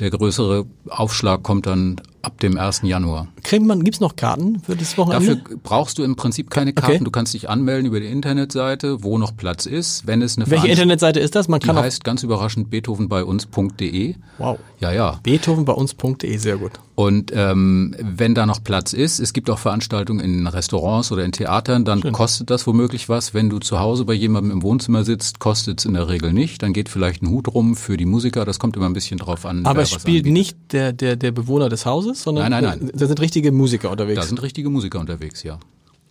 Der 0.00 0.10
größere 0.10 0.66
Aufschlag 0.88 1.44
kommt 1.44 1.66
dann 1.66 2.00
ab 2.24 2.40
dem 2.40 2.58
1. 2.58 2.80
Januar. 2.84 3.28
Kriegt 3.42 3.64
man, 3.66 3.84
gibt's 3.84 4.00
noch 4.00 4.16
Karten 4.16 4.60
für 4.60 4.74
das 4.76 4.96
Wochenende? 4.98 5.36
Dafür 5.36 5.58
brauchst 5.62 5.98
du 5.98 6.02
im 6.04 6.16
Prinzip 6.16 6.50
keine 6.50 6.72
Karten. 6.72 6.96
Okay. 6.96 7.04
Du 7.04 7.10
kannst 7.10 7.34
dich 7.34 7.48
anmelden 7.48 7.86
über 7.86 8.00
die 8.00 8.06
Internetseite, 8.06 9.02
wo 9.02 9.18
noch 9.18 9.36
Platz 9.36 9.66
ist. 9.66 10.06
Wenn 10.06 10.22
es 10.22 10.36
eine 10.36 10.46
Welche 10.50 10.62
Veranst- 10.66 10.70
Internetseite 10.72 11.20
ist 11.20 11.34
das? 11.34 11.48
Man 11.48 11.60
Die 11.60 11.66
kann 11.66 11.76
auch. 11.78 11.82
heißt 11.82 12.04
ganz 12.04 12.22
überraschend 12.22 12.70
beethovenbeiuns.de. 12.70 14.14
Wow. 14.38 14.58
Ja, 14.80 14.92
ja. 14.92 15.18
Beethovenbeiuns.de, 15.22 16.36
sehr 16.36 16.56
gut. 16.56 16.72
Und 16.96 17.32
ähm, 17.34 17.96
wenn 18.00 18.36
da 18.36 18.46
noch 18.46 18.62
Platz 18.62 18.92
ist, 18.92 19.18
es 19.18 19.32
gibt 19.32 19.50
auch 19.50 19.58
Veranstaltungen 19.58 20.20
in 20.20 20.46
Restaurants 20.46 21.10
oder 21.10 21.24
in 21.24 21.32
Theatern, 21.32 21.84
dann 21.84 22.00
kostet 22.12 22.50
das 22.50 22.68
womöglich 22.68 23.08
was. 23.08 23.34
Wenn 23.34 23.50
du 23.50 23.58
zu 23.58 23.80
Hause 23.80 24.04
bei 24.04 24.12
jemandem 24.12 24.52
im 24.52 24.62
Wohnzimmer 24.62 25.02
sitzt, 25.02 25.40
kostet 25.40 25.80
es 25.80 25.86
in 25.86 25.94
der 25.94 26.08
Regel 26.08 26.32
nicht. 26.32 26.62
Dann 26.62 26.72
geht 26.72 26.88
vielleicht 26.88 27.20
ein 27.22 27.30
Hut 27.30 27.52
rum 27.52 27.74
für 27.74 27.96
die 27.96 28.06
Musiker. 28.06 28.44
Das 28.44 28.60
kommt 28.60 28.76
immer 28.76 28.86
ein 28.86 28.92
bisschen 28.92 29.18
drauf 29.18 29.44
an. 29.44 29.66
Aber 29.66 29.82
es 29.82 29.90
spielt 29.90 30.18
anbietet. 30.24 30.32
nicht 30.32 30.56
der, 30.72 30.92
der, 30.92 31.16
der 31.16 31.32
Bewohner 31.32 31.68
des 31.68 31.84
Hauses? 31.84 32.13
Autos, 32.14 32.22
sondern 32.24 32.50
Nein, 32.50 32.64
nein, 32.64 32.78
nein. 32.80 32.90
da 32.94 33.06
sind 33.06 33.20
richtige 33.20 33.52
Musiker 33.52 33.90
unterwegs. 33.90 34.20
Da 34.20 34.26
sind 34.26 34.42
richtige 34.42 34.70
Musiker 34.70 35.00
unterwegs, 35.00 35.42
ja. 35.42 35.58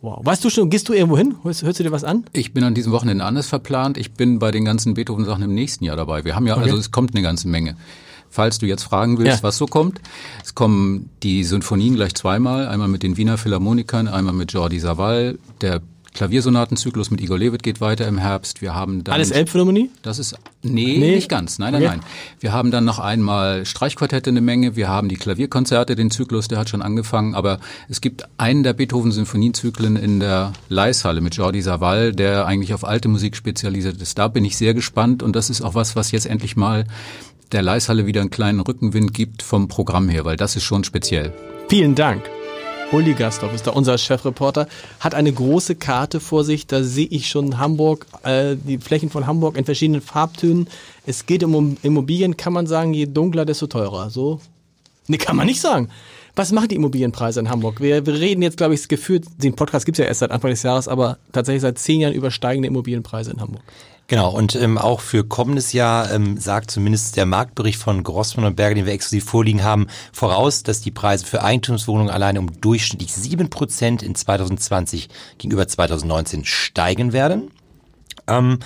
wow. 0.02 0.20
Weißt 0.24 0.44
du 0.46 0.50
schon, 0.50 0.70
gehst 0.70 0.88
du 0.90 0.94
irgendwo 0.94 1.18
hin? 1.18 1.36
Hörst, 1.44 1.64
hörst 1.64 1.80
du 1.80 1.84
dir 1.84 1.92
was 1.92 2.04
an? 2.04 2.26
Ich 2.34 2.54
bin 2.54 2.64
an 2.64 2.74
diesem 2.76 2.92
Wochenende 2.92 3.24
anders 3.26 3.48
verplant. 3.48 3.98
Ich 3.98 4.12
bin 4.14 4.40
bei 4.40 4.52
den 4.52 4.66
ganzen 4.66 4.94
Beethoven-Sachen 4.94 5.44
im 5.44 5.54
nächsten 5.54 5.86
Jahr 5.86 5.96
dabei. 5.96 6.26
Wir 6.26 6.36
haben 6.36 6.46
ja, 6.48 6.56
also 6.56 6.78
es 6.78 6.92
kommt 6.92 7.14
eine 7.16 7.24
ganze 7.24 7.48
Menge. 7.48 7.76
Falls 8.30 8.58
du 8.58 8.66
jetzt 8.66 8.82
fragen 8.84 9.20
willst, 9.20 9.38
Ja. 9.38 9.44
was 9.44 9.58
so 9.58 9.68
kommt, 9.68 10.02
es 10.44 10.56
kommen 10.56 11.10
die 11.22 11.44
Sinfonien 11.44 11.94
gleich 11.96 12.16
zweimal, 12.16 12.68
einmal 12.68 12.88
mit 12.88 13.04
den 13.04 13.16
Wiener 13.16 13.38
Philharmonikern, 13.38 14.08
einmal 14.08 14.34
mit 14.34 14.52
Jordi 14.54 14.80
Savall. 14.80 15.38
Der 15.62 15.82
Klaviersonatenzyklus 16.14 17.12
mit 17.12 17.22
Igor 17.22 17.38
Levit 17.38 17.64
geht 17.64 17.82
weiter 17.82 18.08
im 18.08 18.18
Herbst. 18.18 18.62
Wir 18.62 18.74
haben 18.76 19.04
dann 19.04 19.14
Alles 19.16 19.32
Elbphilharmonie? 19.32 19.90
Das 20.02 20.20
ist 20.20 20.36
nee, 20.62 20.98
Nee. 21.00 21.16
nicht 21.16 21.30
ganz. 21.30 21.60
Nein, 21.60 21.74
nein, 21.74 21.84
Okay. 21.84 21.92
nein. 21.98 22.06
Wir 22.40 22.52
haben 22.54 22.72
dann 22.72 22.86
noch 22.86 23.00
einmal 23.00 23.66
Streichquartette 23.66 24.30
eine 24.30 24.42
Menge. 24.42 24.76
Wir 24.76 24.88
haben 24.88 25.10
die 25.10 25.16
Klavierkonzerte, 25.16 25.96
den 25.96 26.12
Zyklus, 26.12 26.48
der 26.48 26.58
hat 26.60 26.70
schon 26.70 26.82
angefangen. 26.82 27.36
Aber 27.36 27.60
es 27.90 28.02
gibt 28.02 28.28
einen 28.38 28.64
der 28.64 28.74
Beethoven-Sinfoniezyklen 28.74 29.96
in 29.96 30.20
der 30.20 30.54
Leishalle 30.70 31.22
mit 31.22 31.36
Jordi 31.36 31.62
Savall, 31.62 32.14
der 32.14 32.46
eigentlich 32.46 32.74
auf 32.74 32.84
alte 32.86 33.08
Musik 33.08 33.36
spezialisiert 33.36 34.02
ist. 34.02 34.18
Da 34.18 34.28
bin 34.28 34.46
ich 34.46 34.58
sehr 34.58 34.74
gespannt 34.74 35.24
und 35.24 35.36
das 35.36 35.50
ist 35.50 35.62
auch 35.62 35.76
was, 35.76 35.96
was 35.96 36.12
jetzt 36.12 36.26
endlich 36.26 36.56
mal 36.56 36.86
der 37.52 37.62
Leishalle 37.62 38.06
wieder 38.06 38.22
einen 38.22 38.30
kleinen 38.32 38.60
Rückenwind 38.60 39.14
gibt 39.14 39.44
vom 39.44 39.68
Programm 39.68 40.10
her, 40.10 40.26
weil 40.26 40.38
das 40.38 40.56
ist 40.56 40.64
schon 40.64 40.84
speziell. 40.84 41.34
Vielen 41.70 41.96
Dank. 41.96 42.24
Uli 42.94 43.16
ist 43.20 43.42
da 43.66 43.72
unser 43.72 43.98
Chefreporter, 43.98 44.68
hat 45.00 45.16
eine 45.16 45.34
große 45.34 45.74
Karte 45.74 46.20
vor 46.20 46.44
sich. 46.44 46.68
Da 46.68 46.84
sehe 46.84 47.08
ich 47.08 47.28
schon 47.28 47.58
Hamburg, 47.58 48.06
äh, 48.22 48.56
die 48.56 48.78
Flächen 48.78 49.10
von 49.10 49.26
Hamburg 49.26 49.58
in 49.58 49.66
verschiedenen 49.66 50.02
Farbtönen. 50.02 50.68
Es 51.04 51.26
geht 51.26 51.44
um 51.44 51.78
Immobilien, 51.82 52.38
kann 52.38 52.54
man 52.54 52.68
sagen, 52.68 52.94
je 52.94 53.08
dunkler, 53.08 53.46
desto 53.46 53.66
teurer. 53.66 54.12
So? 54.12 54.42
Nee, 55.08 55.18
kann 55.18 55.36
man 55.36 55.48
nicht 55.48 55.60
sagen. 55.60 55.90
Was 56.36 56.52
machen 56.52 56.70
die 56.70 56.76
Immobilienpreise 56.76 57.40
in 57.40 57.50
Hamburg? 57.50 57.80
Wir, 57.80 58.06
wir 58.06 58.14
reden 58.16 58.42
jetzt, 58.42 58.58
glaube 58.58 58.74
ich, 58.74 58.88
gefühlt, 58.88 59.26
den 59.38 59.56
Podcast 59.56 59.86
gibt's 59.86 60.00
ja 60.00 60.06
erst 60.06 60.22
seit 60.22 60.32
Anfang 60.32 60.50
des 60.50 60.64
Jahres, 60.64 60.88
aber 60.88 61.20
tatsächlich 61.32 61.62
seit 61.62 61.78
zehn 61.78 62.02
Jahren 62.02 62.14
übersteigende 62.14 62.68
Immobilienpreise 62.68 63.32
in 63.32 63.40
Hamburg. 63.40 63.62
Genau, 64.08 64.32
und 64.32 64.56
ähm, 64.56 64.78
auch 64.78 65.00
für 65.00 65.24
kommendes 65.24 65.74
Jahr 65.74 66.12
ähm, 66.12 66.38
sagt 66.38 66.72
zumindest 66.72 67.16
der 67.16 67.26
Marktbericht 67.26 67.80
von 67.80 68.04
Grossmann 68.04 68.46
und 68.46 68.56
Berger, 68.56 68.76
den 68.76 68.86
wir 68.86 68.94
exklusiv 68.94 69.24
vorliegen 69.26 69.64
haben, 69.64 69.88
voraus, 70.12 70.64
dass 70.64 70.82
die 70.82 70.92
Preise 70.92 71.26
für 71.26 71.44
Eigentumswohnungen 71.44 72.12
alleine 72.12 72.40
um 72.40 72.60
durchschnittlich 72.60 73.14
sieben 73.14 73.50
Prozent 73.50 74.04
in 74.04 74.16
2020 74.16 75.10
gegenüber 75.38 75.68
2019 75.68 76.46
steigen 76.46 77.14
werden. 77.14 77.52
Ähm, 78.28 78.60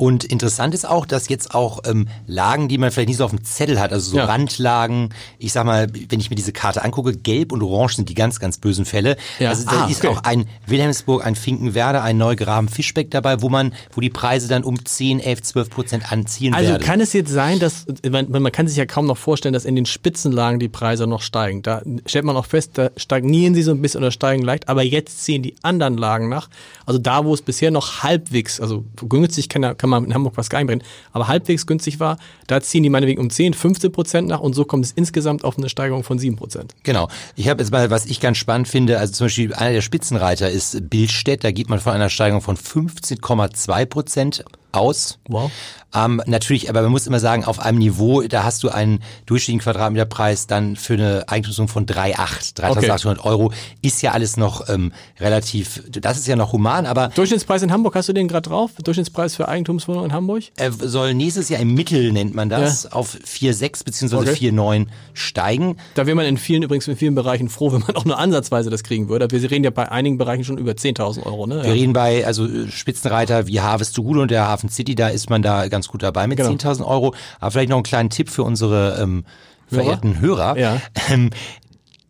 und 0.00 0.24
interessant 0.24 0.72
ist 0.74 0.88
auch, 0.88 1.04
dass 1.04 1.28
jetzt 1.28 1.54
auch 1.54 1.80
ähm, 1.84 2.08
Lagen, 2.26 2.68
die 2.68 2.78
man 2.78 2.90
vielleicht 2.90 3.08
nicht 3.08 3.18
so 3.18 3.24
auf 3.26 3.30
dem 3.32 3.44
Zettel 3.44 3.78
hat, 3.78 3.92
also 3.92 4.10
so 4.12 4.16
Ja. 4.16 4.24
Randlagen, 4.24 5.10
ich 5.38 5.52
sag 5.52 5.66
mal, 5.66 5.88
wenn 6.08 6.18
ich 6.20 6.30
mir 6.30 6.36
diese 6.36 6.52
Karte 6.52 6.82
angucke, 6.82 7.14
gelb 7.16 7.52
und 7.52 7.62
orange 7.62 7.96
sind 7.96 8.08
die 8.08 8.14
ganz, 8.14 8.40
ganz 8.40 8.56
bösen 8.58 8.86
Fälle. 8.86 9.16
Ja. 9.38 9.50
Also 9.50 9.64
da 9.66 9.84
Ah, 9.84 9.86
ist 9.90 10.04
okay. 10.04 10.08
auch 10.08 10.24
ein 10.24 10.46
Wilhelmsburg, 10.66 11.24
ein 11.24 11.34
Finkenwerder, 11.34 12.02
ein 12.02 12.16
Neugraben 12.16 12.68
Fischbeck 12.68 13.10
dabei, 13.10 13.42
wo 13.42 13.48
man, 13.50 13.74
wo 13.92 14.00
die 14.00 14.08
Preise 14.10 14.48
dann 14.48 14.64
um 14.64 14.82
10, 14.84 15.20
11, 15.20 15.42
12 15.42 15.70
Prozent 15.70 16.10
anziehen 16.12 16.54
Also 16.54 16.70
werden. 16.70 16.82
kann 16.82 17.00
es 17.00 17.12
jetzt 17.12 17.30
sein, 17.30 17.58
dass 17.58 17.84
man, 18.10 18.30
man 18.30 18.50
kann 18.52 18.66
sich 18.68 18.78
ja 18.78 18.86
kaum 18.86 19.06
noch 19.06 19.18
vorstellen, 19.18 19.52
dass 19.52 19.66
in 19.66 19.76
den 19.76 19.84
Spitzenlagen 19.86 20.58
die 20.60 20.68
Preise 20.68 21.06
noch 21.06 21.20
steigen. 21.20 21.60
Da 21.62 21.82
stellt 22.06 22.24
man 22.24 22.36
auch 22.36 22.46
fest, 22.46 22.72
da 22.78 22.90
stagnieren 22.96 23.54
sie 23.54 23.62
so 23.62 23.70
ein 23.72 23.82
bisschen 23.82 24.00
oder 24.00 24.10
steigen 24.12 24.42
leicht, 24.42 24.68
aber 24.68 24.82
jetzt 24.82 25.22
ziehen 25.24 25.42
die 25.42 25.56
anderen 25.62 25.98
Lagen 25.98 26.28
nach. 26.30 26.48
Also 26.86 26.98
da, 26.98 27.24
wo 27.26 27.34
es 27.34 27.42
bisher 27.42 27.70
noch 27.70 28.02
halbwegs, 28.02 28.60
also 28.60 28.84
günstig 29.08 29.48
kann, 29.48 29.62
ja- 29.62 29.74
kann 29.90 30.02
man 30.02 30.10
in 30.10 30.14
Hamburg 30.14 30.36
was 30.36 30.48
gar 30.48 30.58
nicht 30.60 30.68
bringen, 30.68 30.82
aber 31.12 31.28
halbwegs 31.28 31.66
günstig 31.66 32.00
war, 32.00 32.18
da 32.46 32.60
ziehen 32.60 32.82
die 32.82 32.90
meinetwegen 32.90 33.20
um 33.20 33.30
10, 33.30 33.54
15 33.54 33.92
Prozent 33.92 34.28
nach 34.28 34.40
und 34.40 34.54
so 34.54 34.64
kommt 34.64 34.84
es 34.84 34.92
insgesamt 34.92 35.44
auf 35.44 35.58
eine 35.58 35.68
Steigerung 35.68 36.04
von 36.04 36.18
7 36.18 36.36
Prozent. 36.36 36.74
Genau. 36.82 37.08
Ich 37.36 37.48
habe 37.48 37.62
jetzt 37.62 37.72
mal, 37.72 37.90
was 37.90 38.06
ich 38.06 38.20
ganz 38.20 38.38
spannend 38.38 38.68
finde, 38.68 38.98
also 38.98 39.12
zum 39.12 39.26
Beispiel 39.26 39.54
einer 39.54 39.72
der 39.72 39.80
Spitzenreiter 39.80 40.50
ist 40.50 40.88
Billstedt, 40.88 41.44
da 41.44 41.50
geht 41.50 41.68
man 41.68 41.80
von 41.80 41.92
einer 41.92 42.08
Steigerung 42.08 42.42
von 42.42 42.56
15,2 42.56 43.86
Prozent 43.86 44.44
aus. 44.72 45.18
Wow. 45.28 45.50
Ähm, 45.94 46.22
natürlich, 46.26 46.68
aber 46.70 46.82
man 46.82 46.92
muss 46.92 47.06
immer 47.06 47.18
sagen, 47.18 47.44
auf 47.44 47.58
einem 47.58 47.78
Niveau, 47.78 48.22
da 48.22 48.44
hast 48.44 48.62
du 48.62 48.68
einen 48.68 49.02
durchschnittlichen 49.26 49.60
Quadratmeterpreis 49.60 50.46
dann 50.46 50.76
für 50.76 50.94
eine 50.94 51.24
Eigentumswohnung 51.26 51.68
von 51.68 51.86
3,8, 51.86 52.56
3.800 52.56 53.24
Euro. 53.24 53.52
Ist 53.82 54.00
ja 54.02 54.12
alles 54.12 54.36
noch 54.36 54.68
ähm, 54.68 54.92
relativ, 55.18 55.82
das 55.90 56.18
ist 56.18 56.28
ja 56.28 56.36
noch 56.36 56.52
human, 56.52 56.86
aber 56.86 57.08
Durchschnittspreis 57.08 57.62
in 57.62 57.72
Hamburg, 57.72 57.96
hast 57.96 58.08
du 58.08 58.12
den 58.12 58.28
gerade 58.28 58.48
drauf? 58.48 58.70
Durchschnittspreis 58.82 59.34
für 59.34 59.48
Eigentumswohnungen 59.48 60.10
in 60.10 60.14
Hamburg? 60.14 60.44
er 60.56 60.72
soll 60.72 61.14
nächstes 61.14 61.48
Jahr 61.48 61.60
im 61.60 61.74
Mittel, 61.74 62.12
nennt 62.12 62.34
man 62.34 62.48
das, 62.48 62.90
auf 62.92 63.14
4,6 63.14 63.84
beziehungsweise 63.84 64.30
Okay. 64.30 64.50
4,9 64.50 64.86
steigen. 65.12 65.76
Da 65.94 66.06
wäre 66.06 66.14
man 66.14 66.26
in 66.26 66.36
vielen, 66.36 66.62
übrigens 66.62 66.86
in 66.86 66.96
vielen 66.96 67.14
Bereichen 67.14 67.48
froh, 67.48 67.72
wenn 67.72 67.80
man 67.80 67.96
auch 67.96 68.04
nur 68.04 68.18
ansatzweise 68.18 68.70
das 68.70 68.84
kriegen 68.84 69.08
würde. 69.08 69.28
Wir 69.30 69.50
reden 69.50 69.64
ja 69.64 69.70
bei 69.70 69.90
einigen 69.90 70.18
Bereichen 70.18 70.44
schon 70.44 70.58
über 70.58 70.72
10.000 70.72 71.24
Euro, 71.24 71.46
ne? 71.46 71.62
Wir 71.64 71.72
reden 71.72 71.92
bei 71.92 72.24
also 72.26 72.46
äh, 72.46 72.70
Spitzenreiter 72.70 73.46
wie 73.46 73.60
Harvest 73.60 73.96
to 73.96 74.02
Gude 74.02 74.20
und 74.20 74.30
der 74.30 74.46
Hafen 74.60 74.68
City, 74.70 74.94
da 74.94 75.08
ist 75.08 75.30
man 75.30 75.42
da 75.42 75.68
ganz 75.68 75.88
gut 75.88 76.02
dabei 76.02 76.26
mit 76.26 76.38
Genau. 76.38 76.50
10.000 76.50 76.86
Euro. 76.86 77.14
Aber 77.40 77.50
vielleicht 77.50 77.70
noch 77.70 77.76
einen 77.76 77.82
kleinen 77.84 78.10
Tipp 78.10 78.28
für 78.30 78.42
unsere 78.42 78.98
ähm, 79.00 79.24
verehrten 79.68 80.20
Hörer. 80.20 80.56
Ja. 80.58 80.80
Ähm, 81.10 81.30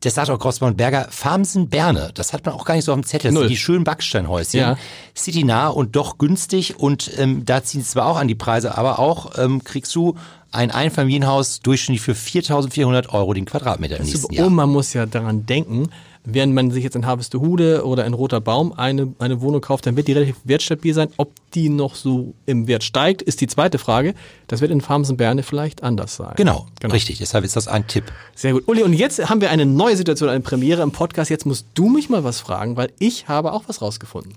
das 0.02 0.14
sagt 0.14 0.30
auch 0.30 0.38
Grossmann 0.38 0.70
und 0.70 0.76
Berger, 0.78 1.08
Farmsen 1.10 1.68
Berne, 1.68 2.10
das 2.14 2.32
hat 2.32 2.46
man 2.46 2.54
auch 2.54 2.64
gar 2.64 2.74
nicht 2.74 2.86
so 2.86 2.92
auf 2.92 2.98
dem 2.98 3.04
Zettel. 3.04 3.28
Das 3.28 3.34
Null. 3.34 3.42
sind 3.42 3.50
die 3.50 3.56
schönen 3.58 3.84
Backsteinhäuschen. 3.84 4.58
Ja. 4.58 4.78
Citynah 5.14 5.68
und 5.68 5.94
doch 5.94 6.16
günstig 6.16 6.78
und 6.78 7.10
ähm, 7.18 7.44
da 7.44 7.62
ziehen 7.62 7.82
es 7.82 7.90
zwar 7.90 8.06
auch 8.06 8.16
an 8.16 8.26
die 8.26 8.34
Preise, 8.34 8.78
aber 8.78 8.98
auch 8.98 9.32
ähm, 9.38 9.62
kriegst 9.62 9.94
du 9.94 10.14
ein 10.52 10.70
Einfamilienhaus 10.70 11.60
durchschnittlich 11.60 12.00
für 12.00 12.12
4.400 12.12 13.10
Euro 13.10 13.34
den 13.34 13.44
Quadratmeter 13.44 13.98
im 13.98 14.06
nächsten 14.06 14.24
Und 14.26 14.32
Jahr. 14.34 14.48
man 14.48 14.70
muss 14.70 14.94
ja 14.94 15.04
daran 15.04 15.44
denken, 15.44 15.90
während 16.24 16.54
man 16.54 16.70
sich 16.70 16.84
jetzt 16.84 16.96
in 16.96 17.06
Harvestehude 17.06 17.84
oder 17.84 18.04
in 18.04 18.14
Roter 18.14 18.40
Baum 18.40 18.72
eine, 18.72 19.14
eine 19.18 19.40
Wohnung 19.40 19.60
kauft, 19.60 19.86
dann 19.86 19.96
wird 19.96 20.08
die 20.08 20.12
relativ 20.12 20.36
wertstabil 20.44 20.94
sein. 20.94 21.08
Ob 21.16 21.32
die 21.54 21.68
noch 21.68 21.94
so 21.94 22.34
im 22.46 22.66
Wert 22.66 22.84
steigt, 22.84 23.22
ist 23.22 23.40
die 23.40 23.46
zweite 23.46 23.78
Frage. 23.78 24.14
Das 24.46 24.60
wird 24.60 24.70
in 24.70 24.80
Farmsen-Berne 24.80 25.42
vielleicht 25.42 25.82
anders 25.82 26.16
sein. 26.16 26.34
Genau, 26.36 26.66
richtig. 26.84 27.18
Deshalb 27.18 27.44
ist 27.44 27.56
das 27.56 27.68
ein 27.68 27.86
Tipp. 27.86 28.04
Sehr 28.34 28.52
gut. 28.52 28.68
Uli, 28.68 28.82
und 28.82 28.92
jetzt 28.92 29.28
haben 29.28 29.40
wir 29.40 29.50
eine 29.50 29.66
neue 29.66 29.96
Situation, 29.96 30.28
eine 30.28 30.40
Premiere 30.40 30.82
im 30.82 30.92
Podcast. 30.92 31.30
Jetzt 31.30 31.46
musst 31.46 31.66
du 31.74 31.88
mich 31.88 32.08
mal 32.08 32.24
was 32.24 32.40
fragen, 32.40 32.76
weil 32.76 32.92
ich 32.98 33.28
habe 33.28 33.52
auch 33.52 33.64
was 33.66 33.80
rausgefunden. 33.82 34.34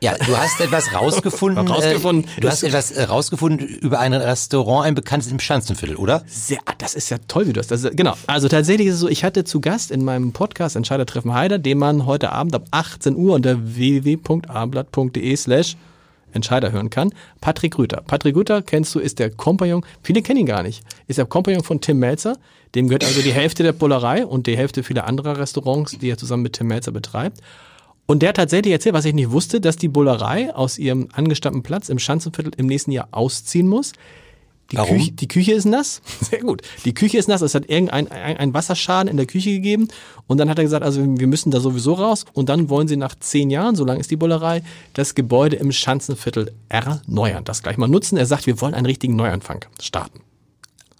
Ja, 0.00 0.14
du 0.16 0.36
hast 0.36 0.60
etwas 0.60 0.94
rausgefunden. 0.94 1.66
Rausgefunden. 1.68 2.30
Äh, 2.36 2.40
du 2.40 2.48
hast 2.48 2.62
etwas 2.62 2.92
äh, 2.92 3.02
rausgefunden 3.02 3.66
über 3.66 3.98
ein 3.98 4.14
Restaurant, 4.14 4.86
ein 4.86 4.94
bekanntes 4.94 5.30
im 5.30 5.40
Schanzenviertel, 5.40 5.96
oder? 5.96 6.22
Sehr, 6.26 6.58
ah, 6.66 6.72
das 6.78 6.94
ist 6.94 7.10
ja 7.10 7.18
toll, 7.26 7.48
wie 7.48 7.52
du 7.52 7.60
das. 7.60 7.66
das 7.66 7.84
ist, 7.84 7.96
genau. 7.96 8.14
Also 8.26 8.48
tatsächlich 8.48 8.86
ist 8.88 8.94
es 8.94 9.00
so, 9.00 9.08
ich 9.08 9.24
hatte 9.24 9.44
zu 9.44 9.60
Gast 9.60 9.90
in 9.90 10.04
meinem 10.04 10.32
Podcast 10.32 10.76
Entscheider 10.76 11.04
treffen 11.04 11.34
Heider, 11.34 11.58
den 11.58 11.78
man 11.78 12.06
heute 12.06 12.30
Abend 12.30 12.54
ab 12.54 12.66
18 12.70 13.16
Uhr 13.16 13.34
unter 13.34 13.56
www.abendblatt.de 13.76 15.36
slash 15.36 15.76
Entscheider 16.32 16.72
hören 16.72 16.90
kann. 16.90 17.12
Patrick 17.40 17.78
Rüther. 17.78 18.02
Patrick 18.06 18.36
Rüther, 18.36 18.62
kennst 18.62 18.94
du, 18.94 19.00
ist 19.00 19.18
der 19.18 19.30
Kompagnon, 19.30 19.84
viele 20.02 20.22
kennen 20.22 20.40
ihn 20.40 20.46
gar 20.46 20.62
nicht, 20.62 20.84
ist 21.06 21.18
der 21.18 21.26
Kompagnon 21.26 21.64
von 21.64 21.80
Tim 21.80 21.98
Melzer. 21.98 22.36
Dem 22.74 22.88
gehört 22.88 23.04
also 23.04 23.22
die 23.22 23.32
Hälfte 23.32 23.62
der 23.62 23.72
Bullerei 23.72 24.26
und 24.26 24.46
die 24.46 24.56
Hälfte 24.56 24.82
vieler 24.82 25.06
anderer 25.06 25.38
Restaurants, 25.38 25.96
die 25.98 26.10
er 26.10 26.18
zusammen 26.18 26.42
mit 26.42 26.52
Tim 26.52 26.66
Melzer 26.66 26.92
betreibt. 26.92 27.40
Und 28.10 28.22
der 28.22 28.30
hat 28.30 28.36
tatsächlich 28.36 28.72
erzählt, 28.72 28.94
was 28.94 29.04
ich 29.04 29.12
nicht 29.12 29.32
wusste, 29.32 29.60
dass 29.60 29.76
die 29.76 29.88
Bullerei 29.88 30.54
aus 30.54 30.78
ihrem 30.78 31.08
angestammten 31.12 31.62
Platz 31.62 31.90
im 31.90 31.98
Schanzenviertel 31.98 32.52
im 32.56 32.64
nächsten 32.64 32.90
Jahr 32.90 33.08
ausziehen 33.10 33.68
muss. 33.68 33.92
Die, 34.72 34.78
Warum? 34.78 34.96
Küche, 34.96 35.12
die 35.12 35.28
Küche 35.28 35.52
ist 35.52 35.66
nass. 35.66 36.00
Sehr 36.22 36.40
gut. 36.40 36.62
Die 36.86 36.94
Küche 36.94 37.18
ist 37.18 37.28
nass. 37.28 37.42
Es 37.42 37.54
hat 37.54 37.68
irgendein 37.68 38.10
ein, 38.10 38.38
ein 38.38 38.54
Wasserschaden 38.54 39.10
in 39.10 39.18
der 39.18 39.26
Küche 39.26 39.50
gegeben. 39.50 39.88
Und 40.26 40.38
dann 40.38 40.48
hat 40.48 40.56
er 40.56 40.64
gesagt, 40.64 40.86
also 40.86 41.02
wir 41.02 41.26
müssen 41.26 41.50
da 41.50 41.60
sowieso 41.60 41.92
raus. 41.92 42.24
Und 42.32 42.48
dann 42.48 42.70
wollen 42.70 42.88
sie 42.88 42.96
nach 42.96 43.14
zehn 43.14 43.50
Jahren, 43.50 43.76
so 43.76 43.84
lang 43.84 44.00
ist 44.00 44.10
die 44.10 44.16
Bullerei, 44.16 44.62
das 44.94 45.14
Gebäude 45.14 45.56
im 45.56 45.70
Schanzenviertel 45.70 46.52
erneuern. 46.70 47.44
Das 47.44 47.62
gleich 47.62 47.76
mal 47.76 47.88
nutzen. 47.88 48.16
Er 48.16 48.24
sagt, 48.26 48.46
wir 48.46 48.58
wollen 48.62 48.72
einen 48.72 48.86
richtigen 48.86 49.16
Neuanfang 49.16 49.66
starten. 49.82 50.20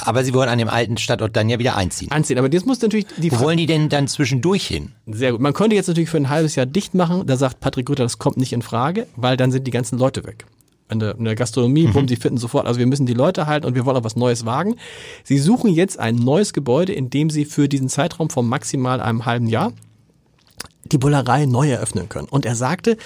Aber 0.04 0.22
sie 0.22 0.32
wollen 0.32 0.48
an 0.48 0.58
dem 0.58 0.68
alten 0.68 0.96
Standort 0.96 1.36
dann 1.36 1.48
ja 1.48 1.58
wieder 1.58 1.76
einziehen. 1.76 2.10
Anziehen. 2.12 2.38
Aber 2.38 2.50
jetzt 2.50 2.66
muss 2.66 2.80
natürlich 2.80 3.06
die 3.16 3.32
Wo 3.32 3.40
wollen 3.40 3.58
die 3.58 3.66
denn 3.66 3.88
dann 3.88 4.06
zwischendurch 4.06 4.66
hin? 4.66 4.92
Sehr 5.06 5.32
gut. 5.32 5.40
Man 5.40 5.52
könnte 5.52 5.74
jetzt 5.74 5.88
natürlich 5.88 6.08
für 6.08 6.18
ein 6.18 6.28
halbes 6.28 6.54
Jahr 6.54 6.66
dicht 6.66 6.94
machen. 6.94 7.26
Da 7.26 7.36
sagt 7.36 7.58
Patrick 7.60 7.90
Rütter, 7.90 8.04
das 8.04 8.18
kommt 8.18 8.36
nicht 8.36 8.52
in 8.52 8.62
Frage, 8.62 9.08
weil 9.16 9.36
dann 9.36 9.50
sind 9.50 9.66
die 9.66 9.72
ganzen 9.72 9.98
Leute 9.98 10.24
weg. 10.24 10.46
In 10.90 11.00
der, 11.00 11.16
in 11.16 11.24
der 11.24 11.34
Gastronomie, 11.34 11.88
bumm, 11.88 12.06
die 12.06 12.16
finden 12.16 12.38
sofort. 12.38 12.66
Also 12.66 12.78
wir 12.78 12.86
müssen 12.86 13.06
die 13.06 13.14
Leute 13.14 13.46
halten 13.46 13.66
und 13.66 13.74
wir 13.74 13.84
wollen 13.84 13.96
auch 13.96 14.04
was 14.04 14.16
Neues 14.16 14.46
wagen. 14.46 14.76
Sie 15.24 15.38
suchen 15.38 15.70
jetzt 15.70 15.98
ein 15.98 16.14
neues 16.14 16.52
Gebäude, 16.52 16.92
in 16.92 17.10
dem 17.10 17.28
sie 17.28 17.44
für 17.44 17.68
diesen 17.68 17.88
Zeitraum 17.88 18.30
von 18.30 18.46
maximal 18.46 19.00
einem 19.00 19.26
halben 19.26 19.48
Jahr 19.48 19.72
die 20.90 20.98
Bullerei 20.98 21.44
neu 21.44 21.68
eröffnen 21.68 22.08
können. 22.08 22.28
Und 22.28 22.46
er 22.46 22.54
sagte, 22.54 22.96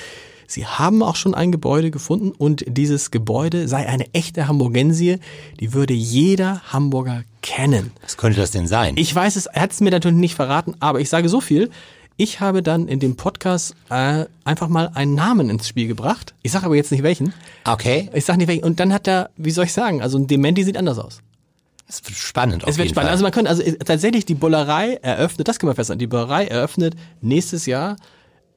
sie 0.46 0.66
haben 0.66 1.02
auch 1.02 1.16
schon 1.16 1.34
ein 1.34 1.52
Gebäude 1.52 1.90
gefunden 1.90 2.32
und 2.32 2.64
dieses 2.66 3.10
Gebäude 3.10 3.68
sei 3.68 3.86
eine 3.86 4.12
echte 4.14 4.48
Hamburgensie, 4.48 5.18
die 5.60 5.72
würde 5.72 5.94
jeder 5.94 6.62
Hamburger 6.72 7.24
kennen. 7.42 7.92
Was 8.02 8.16
könnte 8.16 8.40
das 8.40 8.50
denn 8.50 8.66
sein? 8.66 8.94
Ich 8.96 9.14
weiß 9.14 9.36
es, 9.36 9.46
er 9.46 9.62
hat 9.62 9.72
es 9.72 9.80
mir 9.80 9.90
natürlich 9.90 10.16
nicht 10.16 10.34
verraten, 10.34 10.74
aber 10.80 11.00
ich 11.00 11.08
sage 11.08 11.28
so 11.28 11.40
viel. 11.40 11.70
Ich 12.16 12.40
habe 12.40 12.62
dann 12.62 12.88
in 12.88 13.00
dem 13.00 13.16
Podcast 13.16 13.74
äh, 13.88 14.26
einfach 14.44 14.68
mal 14.68 14.90
einen 14.94 15.14
Namen 15.14 15.48
ins 15.50 15.66
Spiel 15.66 15.88
gebracht. 15.88 16.34
Ich 16.42 16.52
sage 16.52 16.66
aber 16.66 16.76
jetzt 16.76 16.92
nicht 16.92 17.02
welchen. 17.02 17.32
okay. 17.64 18.10
Ich 18.12 18.24
sage 18.24 18.38
nicht 18.38 18.48
welchen. 18.48 18.64
Und 18.64 18.80
dann 18.80 18.92
hat 18.92 19.08
er, 19.08 19.30
wie 19.36 19.50
soll 19.50 19.64
ich 19.64 19.72
sagen, 19.72 20.02
also 20.02 20.18
ein 20.18 20.26
Dementi 20.26 20.62
sieht 20.62 20.76
anders 20.76 20.98
aus. 20.98 21.20
Es 21.88 22.02
wird 22.04 22.16
spannend. 22.16 22.64
Es 22.66 22.78
wird 22.78 22.90
spannend. 22.90 23.06
Fall. 23.06 23.12
Also 23.12 23.22
man 23.22 23.32
könnte, 23.32 23.50
also 23.50 23.62
äh, 23.62 23.76
tatsächlich 23.78 24.24
die 24.24 24.34
Bullerei 24.34 24.94
eröffnet, 25.02 25.48
das 25.48 25.58
können 25.58 25.70
wir 25.70 25.74
festhalten, 25.74 25.98
die 25.98 26.06
Bullerei 26.06 26.46
eröffnet 26.46 26.94
nächstes 27.20 27.66
Jahr 27.66 27.96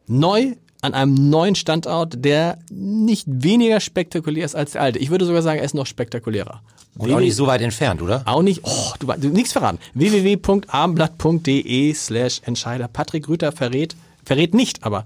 neu 0.08 0.56
an 0.86 0.94
einem 0.94 1.30
neuen 1.30 1.56
Standort, 1.56 2.24
der 2.24 2.60
nicht 2.70 3.25
weniger 3.27 3.80
spektakulär 3.80 4.46
ist 4.46 4.56
als 4.56 4.72
der 4.74 4.82
alte. 4.82 5.00
Ich 5.00 5.10
würde 5.10 5.25
sogar 5.25 5.42
sagen, 5.42 5.60
er 5.60 5.65
ist 5.65 5.75
noch 5.75 5.86
spektakulärer. 5.86 6.62
Und 6.98 7.12
auch 7.12 7.20
nicht 7.20 7.36
so 7.36 7.46
weit 7.48 7.62
entfernt, 7.62 8.01
oder? 8.01 8.24
Auch 8.25 8.42
nicht. 8.42 8.62
Oh, 8.63 8.94
du, 9.00 9.08
du 9.08 9.27
nichts 9.27 9.51
verraten. 9.51 9.80
www.abendblatt.de 9.96 11.94
slash 11.94 12.42
Entscheider. 12.46 12.88
Patrick 12.88 13.27
Rüther 13.27 13.51
verrät, 13.51 13.98
verrät 14.24 14.54
nicht, 14.54 14.86
aber 14.86 15.06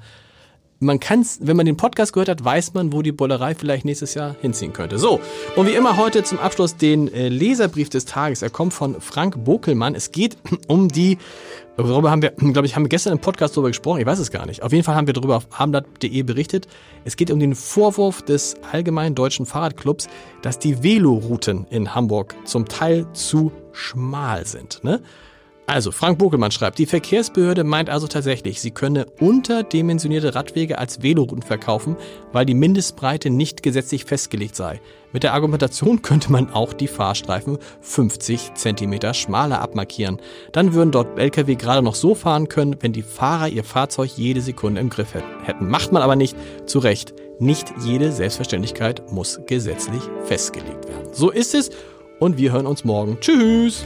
man 0.79 0.99
kann 0.99 1.25
wenn 1.41 1.57
man 1.57 1.65
den 1.65 1.77
Podcast 1.77 2.13
gehört 2.13 2.29
hat, 2.29 2.43
weiß 2.43 2.73
man, 2.73 2.93
wo 2.93 3.01
die 3.01 3.11
Bollerei 3.11 3.53
vielleicht 3.53 3.85
nächstes 3.85 4.13
Jahr 4.13 4.35
hinziehen 4.41 4.73
könnte. 4.73 4.97
So, 4.97 5.19
und 5.55 5.67
wie 5.67 5.73
immer 5.73 5.97
heute 5.97 6.23
zum 6.23 6.39
Abschluss 6.39 6.77
den 6.77 7.13
äh, 7.13 7.27
Leserbrief 7.27 7.89
des 7.89 8.05
Tages. 8.05 8.41
Er 8.41 8.49
kommt 8.49 8.73
von 8.73 8.99
Frank 9.01 9.43
Bokelmann. 9.43 9.95
Es 9.95 10.11
geht 10.11 10.37
um 10.67 10.87
die, 10.87 11.17
darüber 11.75 12.11
haben 12.11 12.21
wir, 12.21 12.31
glaube 12.37 12.65
ich, 12.65 12.75
haben 12.75 12.83
wir 12.83 12.89
gestern 12.89 13.13
im 13.13 13.19
Podcast 13.19 13.57
darüber 13.57 13.69
gesprochen, 13.69 13.99
ich 13.99 14.05
weiß 14.05 14.19
es 14.19 14.31
gar 14.31 14.45
nicht. 14.45 14.63
Auf 14.63 14.71
jeden 14.71 14.85
Fall 14.85 14.95
haben 14.95 15.07
wir 15.07 15.13
darüber 15.13 15.37
auf 15.37 15.47
abendblatt.de 15.51 16.23
berichtet. 16.23 16.67
Es 17.03 17.17
geht 17.17 17.29
um 17.29 17.39
den 17.39 17.55
Vorwurf 17.55 18.21
des 18.21 18.55
Allgemeinen 18.71 19.15
Deutschen 19.15 19.45
Fahrradclubs, 19.45 20.07
dass 20.41 20.59
die 20.59 20.81
Velorouten 20.81 21.65
in 21.69 21.93
Hamburg 21.93 22.35
zum 22.45 22.67
Teil 22.67 23.05
zu 23.13 23.51
schmal 23.73 24.45
sind. 24.45 24.83
Ne? 24.83 25.01
Also, 25.69 25.91
Frank 25.91 26.17
Bokelmann 26.17 26.49
schreibt, 26.49 26.79
die 26.79 26.87
Verkehrsbehörde 26.87 27.63
meint 27.63 27.91
also 27.91 28.07
tatsächlich, 28.07 28.59
sie 28.59 28.71
könne 28.71 29.05
unterdimensionierte 29.19 30.33
Radwege 30.33 30.79
als 30.79 31.03
Velorouten 31.03 31.43
verkaufen, 31.43 31.95
weil 32.31 32.47
die 32.47 32.55
Mindestbreite 32.55 33.29
nicht 33.29 33.61
gesetzlich 33.61 34.05
festgelegt 34.05 34.55
sei. 34.55 34.81
Mit 35.13 35.21
der 35.21 35.35
Argumentation 35.35 36.01
könnte 36.01 36.31
man 36.31 36.51
auch 36.51 36.73
die 36.73 36.87
Fahrstreifen 36.87 37.59
50 37.81 38.55
cm 38.55 39.13
schmaler 39.13 39.61
abmarkieren. 39.61 40.19
Dann 40.53 40.73
würden 40.73 40.91
dort 40.91 41.19
Lkw 41.19 41.53
gerade 41.53 41.83
noch 41.83 41.93
so 41.93 42.15
fahren 42.15 42.49
können, 42.49 42.77
wenn 42.79 42.91
die 42.91 43.03
Fahrer 43.03 43.47
ihr 43.47 43.63
Fahrzeug 43.63 44.09
jede 44.17 44.41
Sekunde 44.41 44.81
im 44.81 44.89
Griff 44.89 45.13
hätten. 45.13 45.69
Macht 45.69 45.91
man 45.91 46.01
aber 46.01 46.15
nicht. 46.15 46.35
Zu 46.65 46.79
Recht. 46.79 47.13
Nicht 47.37 47.71
jede 47.85 48.11
Selbstverständlichkeit 48.11 49.11
muss 49.11 49.39
gesetzlich 49.45 50.01
festgelegt 50.23 50.89
werden. 50.89 51.13
So 51.13 51.29
ist 51.29 51.53
es 51.53 51.69
und 52.17 52.39
wir 52.39 52.53
hören 52.53 52.65
uns 52.65 52.83
morgen. 52.83 53.19
Tschüss! 53.21 53.85